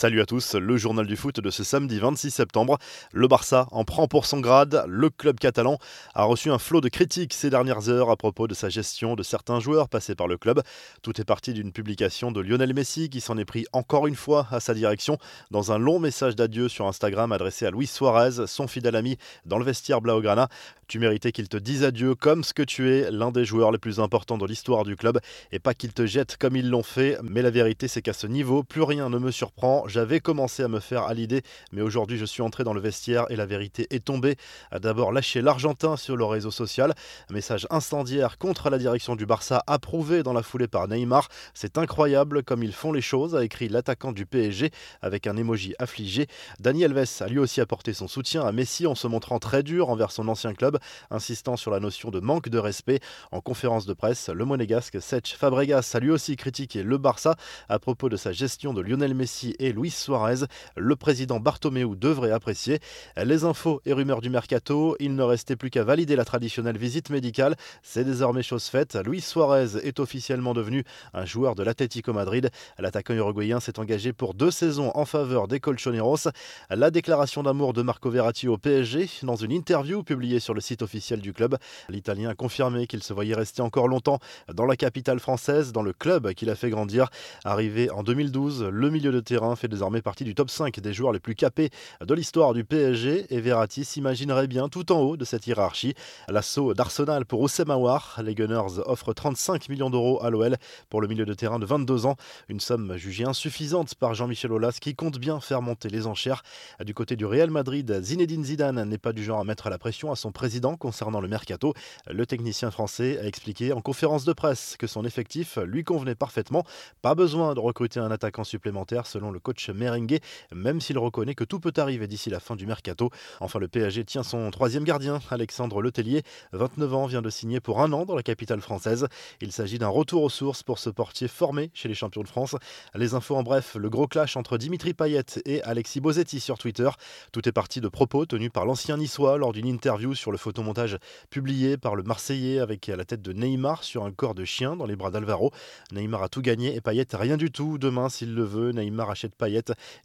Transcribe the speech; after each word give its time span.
Salut 0.00 0.20
à 0.20 0.26
tous, 0.26 0.54
le 0.54 0.76
journal 0.76 1.08
du 1.08 1.16
foot 1.16 1.40
de 1.40 1.50
ce 1.50 1.64
samedi 1.64 1.98
26 1.98 2.30
septembre. 2.30 2.78
Le 3.12 3.26
Barça 3.26 3.66
en 3.72 3.82
prend 3.82 4.06
pour 4.06 4.26
son 4.26 4.38
grade. 4.38 4.84
Le 4.86 5.10
club 5.10 5.40
catalan 5.40 5.76
a 6.14 6.22
reçu 6.22 6.52
un 6.52 6.58
flot 6.58 6.80
de 6.80 6.88
critiques 6.88 7.34
ces 7.34 7.50
dernières 7.50 7.88
heures 7.88 8.08
à 8.08 8.16
propos 8.16 8.46
de 8.46 8.54
sa 8.54 8.68
gestion 8.68 9.16
de 9.16 9.24
certains 9.24 9.58
joueurs 9.58 9.88
passés 9.88 10.14
par 10.14 10.28
le 10.28 10.36
club. 10.36 10.62
Tout 11.02 11.20
est 11.20 11.24
parti 11.24 11.52
d'une 11.52 11.72
publication 11.72 12.30
de 12.30 12.40
Lionel 12.40 12.74
Messi 12.74 13.10
qui 13.10 13.20
s'en 13.20 13.38
est 13.38 13.44
pris 13.44 13.66
encore 13.72 14.06
une 14.06 14.14
fois 14.14 14.46
à 14.52 14.60
sa 14.60 14.72
direction 14.72 15.18
dans 15.50 15.72
un 15.72 15.78
long 15.78 15.98
message 15.98 16.36
d'adieu 16.36 16.68
sur 16.68 16.86
Instagram 16.86 17.32
adressé 17.32 17.66
à 17.66 17.72
Luis 17.72 17.88
Suarez, 17.88 18.46
son 18.46 18.68
fidèle 18.68 18.94
ami 18.94 19.18
dans 19.46 19.58
le 19.58 19.64
vestiaire 19.64 20.00
Blaugrana. 20.00 20.48
Tu 20.86 21.00
méritais 21.00 21.32
qu'il 21.32 21.48
te 21.48 21.56
dise 21.56 21.82
adieu 21.82 22.14
comme 22.14 22.44
ce 22.44 22.54
que 22.54 22.62
tu 22.62 22.94
es, 22.94 23.10
l'un 23.10 23.32
des 23.32 23.44
joueurs 23.44 23.72
les 23.72 23.78
plus 23.78 23.98
importants 23.98 24.38
de 24.38 24.46
l'histoire 24.46 24.84
du 24.84 24.96
club, 24.96 25.18
et 25.52 25.58
pas 25.58 25.74
qu'il 25.74 25.92
te 25.92 26.06
jette 26.06 26.38
comme 26.38 26.56
ils 26.56 26.70
l'ont 26.70 26.82
fait. 26.82 27.18
Mais 27.22 27.42
la 27.42 27.50
vérité, 27.50 27.88
c'est 27.88 28.00
qu'à 28.00 28.14
ce 28.14 28.26
niveau, 28.26 28.62
plus 28.62 28.80
rien 28.80 29.10
ne 29.10 29.18
me 29.18 29.30
surprend 29.30 29.86
j'avais 29.88 30.20
commencé 30.20 30.62
à 30.62 30.68
me 30.68 30.80
faire 30.80 31.04
à 31.04 31.14
l'idée, 31.14 31.42
mais 31.72 31.82
aujourd'hui 31.82 32.18
je 32.18 32.24
suis 32.24 32.42
entré 32.42 32.64
dans 32.64 32.74
le 32.74 32.80
vestiaire 32.80 33.26
et 33.30 33.36
la 33.36 33.46
vérité 33.46 33.86
est 33.90 34.04
tombée. 34.04 34.36
A 34.70 34.78
d'abord 34.78 35.12
lâché 35.12 35.40
l'Argentin 35.42 35.96
sur 35.96 36.16
le 36.16 36.24
réseau 36.24 36.50
social, 36.50 36.94
message 37.30 37.66
incendiaire 37.70 38.38
contre 38.38 38.70
la 38.70 38.78
direction 38.78 39.16
du 39.16 39.26
Barça 39.26 39.62
approuvé 39.66 40.22
dans 40.22 40.32
la 40.32 40.42
foulée 40.42 40.68
par 40.68 40.88
Neymar. 40.88 41.28
C'est 41.54 41.78
incroyable 41.78 42.42
comme 42.42 42.62
ils 42.62 42.72
font 42.72 42.92
les 42.92 43.00
choses, 43.00 43.34
a 43.34 43.44
écrit 43.44 43.68
l'attaquant 43.68 44.12
du 44.12 44.26
PSG 44.26 44.70
avec 45.02 45.26
un 45.26 45.36
emoji 45.36 45.74
affligé. 45.78 46.26
Daniel 46.60 46.96
Alves 46.96 47.08
a 47.20 47.28
lui 47.28 47.38
aussi 47.38 47.60
apporté 47.60 47.92
son 47.92 48.08
soutien 48.08 48.42
à 48.42 48.52
Messi 48.52 48.86
en 48.86 48.94
se 48.94 49.06
montrant 49.06 49.38
très 49.38 49.62
dur 49.62 49.90
envers 49.90 50.10
son 50.10 50.28
ancien 50.28 50.54
club, 50.54 50.78
insistant 51.10 51.56
sur 51.56 51.70
la 51.70 51.80
notion 51.80 52.10
de 52.10 52.20
manque 52.20 52.48
de 52.48 52.58
respect. 52.58 53.00
En 53.30 53.40
conférence 53.40 53.86
de 53.86 53.92
presse, 53.94 54.28
le 54.28 54.44
monégasque 54.44 55.00
Sech 55.00 55.36
Fabregas 55.36 55.92
a 55.94 56.00
lui 56.00 56.10
aussi 56.10 56.36
critiqué 56.36 56.82
le 56.82 56.98
Barça 56.98 57.36
à 57.68 57.78
propos 57.78 58.08
de 58.08 58.16
sa 58.16 58.32
gestion 58.32 58.72
de 58.72 58.80
Lionel 58.80 59.14
Messi 59.14 59.54
et 59.58 59.72
Luis 59.78 59.90
Suarez. 59.90 60.46
Le 60.76 60.96
président 60.96 61.38
Bartomeu 61.38 61.94
devrait 61.94 62.32
apprécier. 62.32 62.80
Les 63.16 63.44
infos 63.44 63.80
et 63.86 63.92
rumeurs 63.92 64.20
du 64.20 64.28
mercato, 64.28 64.96
il 64.98 65.14
ne 65.14 65.22
restait 65.22 65.54
plus 65.54 65.70
qu'à 65.70 65.84
valider 65.84 66.16
la 66.16 66.24
traditionnelle 66.24 66.76
visite 66.76 67.10
médicale. 67.10 67.54
C'est 67.82 68.02
désormais 68.02 68.42
chose 68.42 68.64
faite. 68.64 68.98
Luis 69.04 69.20
Suarez 69.20 69.78
est 69.84 70.00
officiellement 70.00 70.52
devenu 70.52 70.82
un 71.14 71.24
joueur 71.24 71.54
de 71.54 71.62
l'Atlético 71.62 72.12
Madrid. 72.12 72.50
L'attaquant 72.78 73.14
uruguayen 73.14 73.60
s'est 73.60 73.78
engagé 73.78 74.12
pour 74.12 74.34
deux 74.34 74.50
saisons 74.50 74.90
en 74.94 75.04
faveur 75.04 75.46
des 75.46 75.60
Colchoneros. 75.60 76.28
La 76.70 76.90
déclaration 76.90 77.44
d'amour 77.44 77.72
de 77.72 77.82
Marco 77.82 78.10
Verratti 78.10 78.48
au 78.48 78.58
PSG 78.58 79.08
dans 79.22 79.36
une 79.36 79.52
interview 79.52 80.02
publiée 80.02 80.40
sur 80.40 80.54
le 80.54 80.60
site 80.60 80.82
officiel 80.82 81.20
du 81.20 81.32
club. 81.32 81.56
L'Italien 81.88 82.30
a 82.30 82.34
confirmé 82.34 82.88
qu'il 82.88 83.04
se 83.04 83.12
voyait 83.12 83.36
rester 83.36 83.62
encore 83.62 83.86
longtemps 83.86 84.18
dans 84.52 84.66
la 84.66 84.74
capitale 84.74 85.20
française, 85.20 85.70
dans 85.70 85.82
le 85.82 85.92
club 85.92 86.32
qu'il 86.32 86.50
a 86.50 86.56
fait 86.56 86.70
grandir. 86.70 87.10
Arrivé 87.44 87.90
en 87.90 88.02
2012, 88.02 88.64
le 88.64 88.90
milieu 88.90 89.12
de 89.12 89.20
terrain 89.20 89.54
fait 89.54 89.67
désormais 89.68 90.02
partie 90.02 90.24
du 90.24 90.34
top 90.34 90.50
5 90.50 90.80
des 90.80 90.92
joueurs 90.92 91.12
les 91.12 91.20
plus 91.20 91.34
capés 91.34 91.70
de 92.04 92.14
l'histoire 92.14 92.54
du 92.54 92.64
PSG 92.64 93.26
et 93.30 93.40
Verratti 93.40 93.84
s'imaginerait 93.84 94.46
bien 94.46 94.68
tout 94.68 94.90
en 94.92 95.00
haut 95.00 95.16
de 95.16 95.24
cette 95.24 95.46
hiérarchie. 95.46 95.94
L'assaut 96.28 96.74
d'Arsenal 96.74 97.24
pour 97.26 97.40
Oussem 97.40 97.70
Aouar, 97.70 98.20
les 98.24 98.34
Gunners 98.34 98.80
offrent 98.86 99.12
35 99.12 99.68
millions 99.68 99.90
d'euros 99.90 100.22
à 100.22 100.30
l'OL 100.30 100.56
pour 100.90 101.00
le 101.00 101.08
milieu 101.08 101.24
de 101.24 101.34
terrain 101.34 101.58
de 101.58 101.66
22 101.66 102.06
ans, 102.06 102.16
une 102.48 102.60
somme 102.60 102.96
jugée 102.96 103.24
insuffisante 103.24 103.94
par 103.94 104.14
Jean-Michel 104.14 104.52
Aulas 104.52 104.78
qui 104.80 104.94
compte 104.94 105.18
bien 105.18 105.40
faire 105.40 105.62
monter 105.62 105.88
les 105.88 106.06
enchères. 106.06 106.42
Du 106.84 106.94
côté 106.94 107.16
du 107.16 107.26
Real 107.26 107.50
Madrid, 107.50 108.00
Zinedine 108.02 108.44
Zidane 108.44 108.84
n'est 108.84 108.98
pas 108.98 109.12
du 109.12 109.24
genre 109.24 109.40
à 109.40 109.44
mettre 109.44 109.68
la 109.70 109.78
pression 109.78 110.10
à 110.12 110.16
son 110.16 110.32
président 110.32 110.76
concernant 110.76 111.20
le 111.20 111.28
mercato. 111.28 111.74
Le 112.08 112.26
technicien 112.26 112.70
français 112.70 113.18
a 113.18 113.26
expliqué 113.26 113.72
en 113.72 113.80
conférence 113.80 114.24
de 114.24 114.32
presse 114.32 114.76
que 114.78 114.86
son 114.86 115.04
effectif 115.04 115.58
lui 115.64 115.84
convenait 115.84 116.14
parfaitement. 116.14 116.64
Pas 117.02 117.14
besoin 117.14 117.54
de 117.54 117.60
recruter 117.60 118.00
un 118.00 118.10
attaquant 118.10 118.44
supplémentaire 118.44 119.06
selon 119.06 119.30
le 119.30 119.40
coach 119.40 119.57
merengue, 119.66 120.18
même 120.52 120.80
s'il 120.80 120.98
reconnaît 120.98 121.34
que 121.34 121.44
tout 121.44 121.60
peut 121.60 121.72
arriver 121.76 122.06
d'ici 122.06 122.30
la 122.30 122.40
fin 122.40 122.56
du 122.56 122.66
mercato. 122.66 123.10
Enfin, 123.40 123.58
le 123.58 123.68
PSG 123.68 124.04
tient 124.04 124.22
son 124.22 124.50
troisième 124.50 124.84
gardien, 124.84 125.20
Alexandre 125.30 125.82
Letellier, 125.82 126.22
29 126.52 126.94
ans, 126.94 127.06
vient 127.06 127.22
de 127.22 127.30
signer 127.30 127.60
pour 127.60 127.80
un 127.80 127.92
an 127.92 128.04
dans 128.04 128.14
la 128.14 128.22
capitale 128.22 128.60
française. 128.60 129.06
Il 129.40 129.52
s'agit 129.52 129.78
d'un 129.78 129.88
retour 129.88 130.22
aux 130.22 130.30
sources 130.30 130.62
pour 130.62 130.78
ce 130.78 130.90
portier 130.90 131.28
formé 131.28 131.70
chez 131.74 131.88
les 131.88 131.94
champions 131.94 132.22
de 132.22 132.28
France. 132.28 132.56
Les 132.94 133.14
infos 133.14 133.36
en 133.36 133.42
bref, 133.42 133.76
le 133.76 133.90
gros 133.90 134.06
clash 134.06 134.36
entre 134.36 134.58
Dimitri 134.58 134.94
Payet 134.94 135.24
et 135.44 135.62
Alexis 135.62 136.00
Bozetti 136.00 136.40
sur 136.40 136.58
Twitter. 136.58 136.88
Tout 137.32 137.48
est 137.48 137.52
parti 137.52 137.80
de 137.80 137.88
propos 137.88 138.26
tenus 138.26 138.50
par 138.52 138.64
l'ancien 138.64 138.96
niçois 138.96 139.38
lors 139.38 139.52
d'une 139.52 139.66
interview 139.66 140.14
sur 140.14 140.32
le 140.32 140.38
photomontage 140.38 140.98
publié 141.30 141.76
par 141.76 141.96
le 141.96 142.02
Marseillais 142.02 142.58
avec 142.60 142.86
la 142.86 143.04
tête 143.04 143.22
de 143.22 143.32
Neymar 143.32 143.84
sur 143.84 144.04
un 144.04 144.12
corps 144.12 144.34
de 144.34 144.44
chien 144.44 144.76
dans 144.76 144.86
les 144.86 144.96
bras 144.96 145.10
d'Alvaro. 145.10 145.50
Neymar 145.92 146.22
a 146.22 146.28
tout 146.28 146.42
gagné 146.42 146.74
et 146.74 146.80
Payet 146.80 147.06
rien 147.12 147.36
du 147.36 147.50
tout. 147.50 147.78
Demain, 147.78 148.08
s'il 148.08 148.34
le 148.34 148.44
veut, 148.44 148.72
Neymar 148.72 149.10
achète 149.10 149.34
Payet 149.34 149.47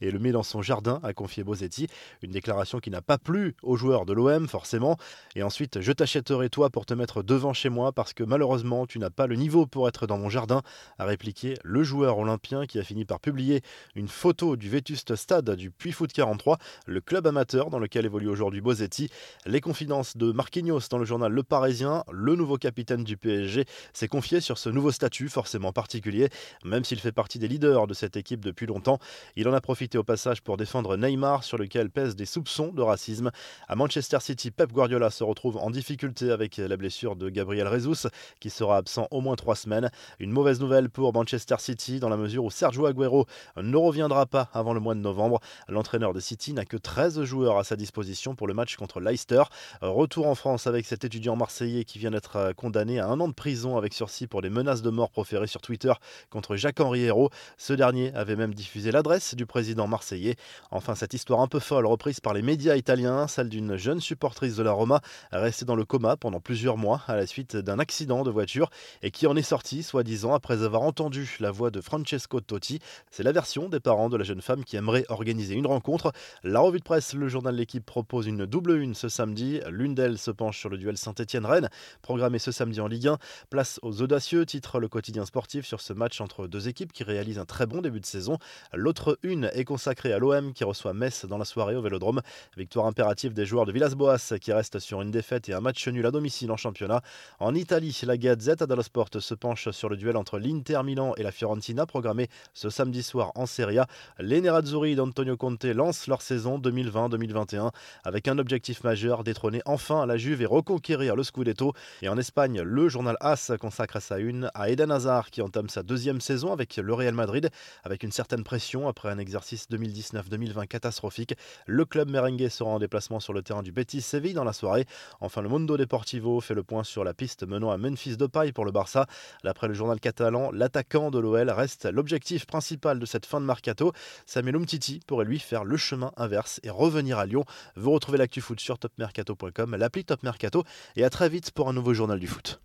et 0.01 0.11
le 0.11 0.19
met 0.19 0.31
dans 0.31 0.43
son 0.43 0.61
jardin, 0.61 0.99
a 1.03 1.13
confié 1.13 1.43
Bosetti. 1.43 1.87
Une 2.21 2.31
déclaration 2.31 2.79
qui 2.79 2.89
n'a 2.89 3.01
pas 3.01 3.17
plu 3.17 3.55
aux 3.61 3.75
joueurs 3.75 4.05
de 4.05 4.13
l'OM, 4.13 4.47
forcément. 4.47 4.97
Et 5.35 5.43
ensuite, 5.43 5.81
je 5.81 5.91
t'achèterai 5.91 6.49
toi 6.49 6.69
pour 6.69 6.85
te 6.85 6.93
mettre 6.93 7.23
devant 7.23 7.53
chez 7.53 7.69
moi 7.69 7.91
parce 7.91 8.13
que 8.13 8.23
malheureusement, 8.23 8.85
tu 8.85 8.99
n'as 8.99 9.09
pas 9.09 9.27
le 9.27 9.35
niveau 9.35 9.65
pour 9.65 9.87
être 9.87 10.07
dans 10.07 10.17
mon 10.17 10.29
jardin, 10.29 10.61
a 10.97 11.05
répliqué 11.05 11.55
le 11.63 11.83
joueur 11.83 12.17
olympien 12.17 12.65
qui 12.65 12.79
a 12.79 12.83
fini 12.83 13.05
par 13.05 13.19
publier 13.19 13.61
une 13.95 14.07
photo 14.07 14.55
du 14.55 14.69
vétuste 14.69 15.15
stade 15.15 15.51
du 15.55 15.71
Puy 15.71 15.91
Foot 15.91 16.11
43, 16.13 16.57
le 16.85 17.01
club 17.01 17.27
amateur 17.27 17.69
dans 17.69 17.79
lequel 17.79 18.05
évolue 18.05 18.29
aujourd'hui 18.29 18.61
Bosetti. 18.61 19.09
Les 19.45 19.61
confidences 19.61 20.17
de 20.17 20.31
Marquinhos 20.31 20.87
dans 20.89 20.97
le 20.97 21.05
journal 21.05 21.31
Le 21.31 21.43
Parisien, 21.43 22.03
le 22.11 22.35
nouveau 22.35 22.57
capitaine 22.57 23.03
du 23.03 23.17
PSG, 23.17 23.65
s'est 23.93 24.07
confié 24.07 24.41
sur 24.41 24.57
ce 24.57 24.69
nouveau 24.69 24.91
statut 24.91 25.29
forcément 25.29 25.71
particulier, 25.71 26.29
même 26.63 26.83
s'il 26.83 26.99
fait 26.99 27.11
partie 27.11 27.39
des 27.39 27.47
leaders 27.47 27.87
de 27.87 27.93
cette 27.93 28.17
équipe 28.17 28.43
depuis 28.43 28.65
longtemps. 28.65 28.99
Il 29.35 29.47
en 29.47 29.53
a 29.53 29.61
profité 29.61 29.97
au 29.97 30.03
passage 30.03 30.41
pour 30.41 30.57
défendre 30.57 30.95
Neymar, 30.95 31.43
sur 31.43 31.57
lequel 31.57 31.89
pèsent 31.89 32.15
des 32.15 32.27
soupçons 32.27 32.67
de 32.67 32.83
racisme. 32.83 33.31
À 33.67 33.75
Manchester 33.75 34.19
City, 34.19 34.51
Pep 34.51 34.71
Guardiola 34.71 35.09
se 35.09 35.23
retrouve 35.23 35.57
en 35.57 35.71
difficulté 35.71 36.29
avec 36.29 36.57
la 36.57 36.77
blessure 36.77 37.15
de 37.15 37.29
Gabriel 37.29 37.67
Jesus, 37.67 38.07
qui 38.39 38.51
sera 38.51 38.77
absent 38.77 39.07
au 39.09 39.21
moins 39.21 39.35
trois 39.35 39.55
semaines. 39.55 39.89
Une 40.19 40.29
mauvaise 40.29 40.59
nouvelle 40.59 40.91
pour 40.91 41.11
Manchester 41.13 41.55
City, 41.57 41.99
dans 41.99 42.09
la 42.09 42.17
mesure 42.17 42.43
où 42.43 42.51
Sergio 42.51 42.85
Aguero 42.85 43.25
ne 43.57 43.75
reviendra 43.75 44.27
pas 44.27 44.49
avant 44.53 44.75
le 44.75 44.79
mois 44.79 44.93
de 44.93 44.99
novembre. 44.99 45.39
L'entraîneur 45.67 46.13
de 46.13 46.19
City 46.19 46.53
n'a 46.53 46.65
que 46.65 46.77
13 46.77 47.23
joueurs 47.23 47.57
à 47.57 47.63
sa 47.63 47.75
disposition 47.75 48.35
pour 48.35 48.45
le 48.45 48.53
match 48.53 48.75
contre 48.75 48.99
Leicester. 48.99 49.41
Retour 49.81 50.27
en 50.27 50.35
France 50.35 50.67
avec 50.67 50.85
cet 50.85 51.05
étudiant 51.05 51.35
marseillais 51.35 51.85
qui 51.85 51.97
vient 51.97 52.11
d'être 52.11 52.53
condamné 52.55 52.99
à 52.99 53.07
un 53.07 53.19
an 53.19 53.27
de 53.27 53.33
prison 53.33 53.77
avec 53.77 53.95
sursis 53.95 54.27
pour 54.27 54.43
des 54.43 54.51
menaces 54.51 54.83
de 54.83 54.91
mort 54.91 55.09
proférées 55.09 55.47
sur 55.47 55.61
Twitter 55.61 55.93
contre 56.29 56.55
Jacques-Henri. 56.55 57.09
Ce 57.57 57.73
dernier 57.73 58.13
avait 58.13 58.35
même 58.35 58.53
diffusé 58.53 58.91
l'adresse 58.91 59.22
du 59.33 59.45
président 59.45 59.87
marseillais. 59.87 60.35
Enfin, 60.71 60.95
cette 60.95 61.13
histoire 61.13 61.39
un 61.39 61.47
peu 61.47 61.59
folle 61.59 61.85
reprise 61.85 62.19
par 62.19 62.33
les 62.33 62.41
médias 62.41 62.75
italiens, 62.75 63.27
celle 63.27 63.49
d'une 63.49 63.77
jeune 63.77 63.99
supportrice 63.99 64.55
de 64.55 64.63
la 64.63 64.71
Roma 64.71 65.01
restée 65.31 65.65
dans 65.65 65.75
le 65.75 65.85
coma 65.85 66.17
pendant 66.17 66.39
plusieurs 66.39 66.77
mois 66.77 67.01
à 67.07 67.15
la 67.15 67.25
suite 67.25 67.55
d'un 67.55 67.79
accident 67.79 68.23
de 68.23 68.31
voiture 68.31 68.69
et 69.01 69.11
qui 69.11 69.25
en 69.25 69.35
est 69.35 69.41
sortie, 69.41 69.83
soi-disant, 69.83 70.33
après 70.33 70.63
avoir 70.63 70.83
entendu 70.83 71.37
la 71.39 71.51
voix 71.51 71.71
de 71.71 71.81
Francesco 71.81 72.41
Totti. 72.41 72.79
C'est 73.09 73.23
la 73.23 73.31
version 73.31 73.69
des 73.69 73.79
parents 73.79 74.09
de 74.09 74.17
la 74.17 74.23
jeune 74.23 74.41
femme 74.41 74.63
qui 74.63 74.75
aimerait 74.75 75.05
organiser 75.09 75.55
une 75.55 75.67
rencontre. 75.67 76.11
La 76.43 76.59
revue 76.59 76.79
de 76.79 76.83
presse, 76.83 77.13
le 77.13 77.27
journal 77.27 77.55
de 77.55 77.59
L'équipe 77.59 77.85
propose 77.85 78.27
une 78.27 78.45
double 78.45 78.77
une 78.77 78.93
ce 78.93 79.09
samedi. 79.09 79.61
L'une 79.69 79.95
d'elles 79.95 80.17
se 80.17 80.31
penche 80.31 80.59
sur 80.59 80.69
le 80.69 80.77
duel 80.77 80.97
Saint-Etienne-Rennes, 80.97 81.69
programmé 82.01 82.39
ce 82.39 82.51
samedi 82.51 82.81
en 82.81 82.87
Ligue 82.87 83.07
1. 83.07 83.17
Place 83.49 83.79
aux 83.83 84.01
audacieux, 84.01 84.45
titre 84.45 84.79
le 84.79 84.87
quotidien 84.87 85.25
sportif 85.25 85.65
sur 85.65 85.81
ce 85.81 85.93
match 85.93 86.19
entre 86.21 86.47
deux 86.47 86.67
équipes 86.67 86.91
qui 86.91 87.03
réalisent 87.03 87.39
un 87.39 87.45
très 87.45 87.65
bon 87.65 87.81
début 87.81 87.99
de 87.99 88.05
saison. 88.05 88.37
L'autre 88.73 89.02
une 89.23 89.49
est 89.53 89.65
consacrée 89.65 90.13
à 90.13 90.19
l'OM 90.19 90.53
qui 90.53 90.63
reçoit 90.63 90.93
Metz 90.93 91.25
dans 91.25 91.37
la 91.37 91.45
soirée 91.45 91.75
au 91.75 91.81
Vélodrome. 91.81 92.21
Victoire 92.57 92.85
impérative 92.85 93.33
des 93.33 93.45
joueurs 93.45 93.65
de 93.65 93.71
Villas-Boas 93.71 94.33
qui 94.39 94.53
restent 94.53 94.79
sur 94.79 95.01
une 95.01 95.11
défaite 95.11 95.49
et 95.49 95.53
un 95.53 95.59
match 95.59 95.87
nul 95.87 96.05
à 96.05 96.11
domicile 96.11 96.51
en 96.51 96.57
championnat. 96.57 97.01
En 97.39 97.55
Italie, 97.55 97.99
la 98.03 98.17
Gazette 98.17 98.63
dello 98.63 98.81
Sport 98.81 99.09
se 99.19 99.33
penche 99.33 99.69
sur 99.71 99.89
le 99.89 99.97
duel 99.97 100.17
entre 100.17 100.39
l'Inter 100.39 100.81
Milan 100.83 101.13
et 101.17 101.23
la 101.23 101.31
Fiorentina 101.31 101.85
programmé 101.85 102.27
ce 102.53 102.69
samedi 102.69 103.03
soir 103.03 103.31
en 103.35 103.45
Serie 103.45 103.79
A. 103.79 103.87
Les 104.19 104.41
Nerazzurri 104.41 104.95
d'Antonio 104.95 105.37
Conte 105.37 105.65
lancent 105.65 106.07
leur 106.07 106.21
saison 106.21 106.59
2020-2021 106.59 107.71
avec 108.03 108.27
un 108.27 108.37
objectif 108.37 108.83
majeur 108.83 109.23
détrôner 109.23 109.61
enfin 109.65 110.05
la 110.05 110.17
Juve 110.17 110.41
et 110.41 110.45
reconquérir 110.45 111.15
le 111.15 111.23
Scudetto. 111.23 111.73
Et 112.01 112.09
en 112.09 112.17
Espagne, 112.17 112.61
le 112.61 112.89
journal 112.89 113.17
AS 113.19 113.51
consacre 113.59 114.01
sa 114.01 114.19
une 114.19 114.49
à 114.53 114.69
Eden 114.69 114.91
Hazard 114.91 115.29
qui 115.29 115.41
entame 115.41 115.69
sa 115.69 115.83
deuxième 115.83 116.21
saison 116.21 116.51
avec 116.51 116.77
le 116.77 116.93
Real 116.93 117.13
Madrid 117.13 117.49
avec 117.83 118.03
une 118.03 118.11
certaine 118.11 118.43
pression 118.43 118.87
après 118.93 119.09
un 119.09 119.17
exercice 119.17 119.65
2019-2020 119.71 120.67
catastrophique. 120.67 121.33
Le 121.65 121.83
club 121.83 122.11
merengue 122.11 122.47
sera 122.47 122.69
en 122.69 122.77
déplacement 122.77 123.19
sur 123.19 123.33
le 123.33 123.41
terrain 123.41 123.63
du 123.63 123.71
Betis 123.71 124.03
Séville 124.03 124.35
dans 124.35 124.43
la 124.43 124.53
soirée. 124.53 124.85
Enfin, 125.19 125.41
le 125.41 125.49
Mundo 125.49 125.77
Deportivo 125.77 126.41
fait 126.41 126.53
le 126.53 126.61
point 126.61 126.83
sur 126.83 127.03
la 127.03 127.15
piste 127.15 127.43
menant 127.43 127.71
à 127.71 127.79
Memphis 127.79 128.17
de 128.17 128.27
paille 128.27 128.51
pour 128.51 128.65
le 128.65 128.71
Barça. 128.71 129.07
D'après 129.43 129.67
le 129.67 129.73
journal 129.73 129.99
catalan, 129.99 130.51
l'attaquant 130.51 131.09
de 131.09 131.17
l'OL 131.17 131.49
reste 131.49 131.85
l'objectif 131.85 132.45
principal 132.45 132.99
de 132.99 133.05
cette 133.07 133.25
fin 133.25 133.41
de 133.41 133.47
mercato. 133.47 133.93
Samuel 134.27 134.57
Umtiti 134.57 134.99
pourrait 135.07 135.25
lui 135.25 135.39
faire 135.39 135.63
le 135.63 135.75
chemin 135.75 136.11
inverse 136.15 136.59
et 136.61 136.69
revenir 136.69 137.17
à 137.17 137.25
Lyon. 137.25 137.45
Vous 137.75 137.89
retrouvez 137.89 138.19
l'actu 138.19 138.41
foot 138.41 138.59
sur 138.59 138.77
topmercato.com, 138.77 139.75
l'appli 139.75 140.05
Top 140.05 140.21
Mercato 140.21 140.63
et 140.95 141.03
à 141.03 141.09
très 141.09 141.29
vite 141.29 141.49
pour 141.49 141.67
un 141.67 141.73
nouveau 141.73 141.95
journal 141.95 142.19
du 142.19 142.27
foot. 142.27 142.59